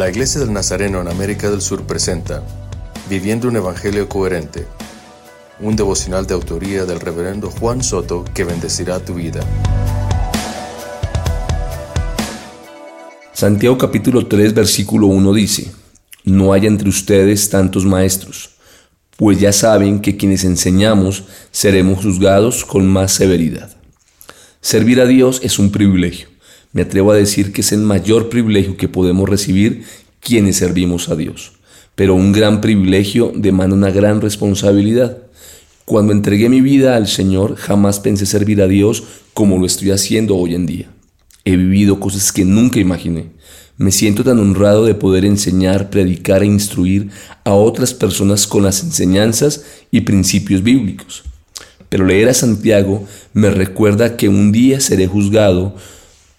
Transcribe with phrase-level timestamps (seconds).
[0.00, 2.42] La Iglesia del Nazareno en América del Sur presenta
[3.10, 4.66] Viviendo un Evangelio Coherente,
[5.60, 9.42] un devocional de autoría del reverendo Juan Soto que bendecirá tu vida.
[13.34, 15.70] Santiago capítulo 3 versículo 1 dice,
[16.24, 18.52] No haya entre ustedes tantos maestros,
[19.18, 23.76] pues ya saben que quienes enseñamos seremos juzgados con más severidad.
[24.62, 26.28] Servir a Dios es un privilegio.
[26.72, 29.84] Me atrevo a decir que es el mayor privilegio que podemos recibir
[30.20, 31.52] quienes servimos a Dios.
[31.96, 35.18] Pero un gran privilegio demanda una gran responsabilidad.
[35.84, 39.02] Cuando entregué mi vida al Señor, jamás pensé servir a Dios
[39.34, 40.90] como lo estoy haciendo hoy en día.
[41.44, 43.30] He vivido cosas que nunca imaginé.
[43.76, 47.08] Me siento tan honrado de poder enseñar, predicar e instruir
[47.44, 51.24] a otras personas con las enseñanzas y principios bíblicos.
[51.88, 55.74] Pero leer a Santiago me recuerda que un día seré juzgado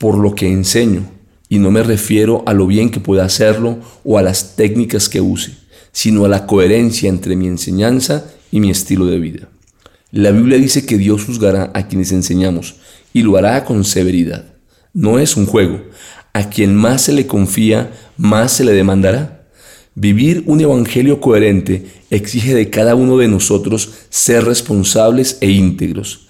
[0.02, 1.04] por lo que enseño,
[1.48, 5.22] y no me refiero a lo bien que pueda hacerlo o a las técnicas que
[5.22, 5.52] use,
[5.92, 9.50] sino a la coherencia entre mi enseñanza y mi estilo de vida.
[10.10, 12.78] La Biblia dice que Dios juzgará a quienes enseñamos
[13.14, 14.46] y lo hará con severidad.
[14.92, 15.84] No es un juego.
[16.34, 19.46] A quien más se le confía, más se le demandará.
[19.94, 26.28] Vivir un evangelio coherente exige de cada uno de nosotros ser responsables e íntegros.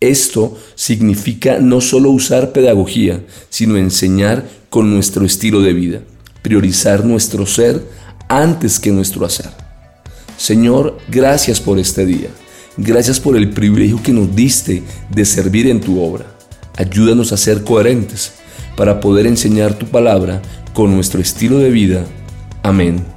[0.00, 6.00] Esto significa no solo usar pedagogía, sino enseñar con nuestro estilo de vida,
[6.42, 7.82] priorizar nuestro ser
[8.28, 9.50] antes que nuestro hacer.
[10.36, 12.28] Señor, gracias por este día.
[12.76, 16.26] Gracias por el privilegio que nos diste de servir en tu obra.
[16.76, 18.32] Ayúdanos a ser coherentes
[18.76, 20.42] para poder enseñar tu palabra
[20.74, 22.04] con nuestro estilo de vida.
[22.62, 23.15] Amén.